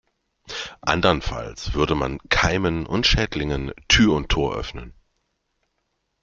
[0.81, 4.95] Andernfalls würde man Keimen und Schädlingen Tür und Tor öffnen.